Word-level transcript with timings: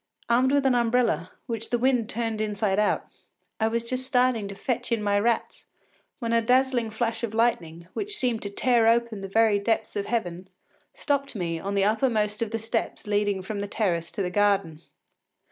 Armed 0.29 0.51
with 0.51 0.65
an 0.65 0.73
umbrella, 0.73 1.29
which 1.45 1.69
the 1.69 1.77
wind 1.77 2.09
turned 2.09 2.41
inside 2.41 2.79
out, 2.79 3.05
I 3.59 3.67
was 3.67 3.83
just 3.83 4.03
starting 4.03 4.47
to 4.47 4.55
fetch 4.55 4.91
in 4.91 5.03
my 5.03 5.19
rats, 5.19 5.65
when 6.17 6.33
a 6.33 6.41
dazzling 6.41 6.89
flash 6.89 7.21
of 7.21 7.35
lightning, 7.35 7.87
which 7.93 8.17
seemed 8.17 8.41
to 8.41 8.49
tear 8.49 8.87
open 8.87 9.21
the 9.21 9.27
very 9.27 9.59
depths 9.59 9.95
of 9.95 10.07
heaven, 10.07 10.47
stopped 10.95 11.35
me 11.35 11.59
on 11.59 11.75
the 11.75 11.83
uppermost 11.83 12.41
of 12.41 12.49
the 12.49 12.57
steps 12.57 13.05
leading 13.05 13.43
from 13.43 13.59
the 13.59 13.67
terrace 13.67 14.11
to 14.13 14.23
the 14.23 14.31
garden. 14.31 14.81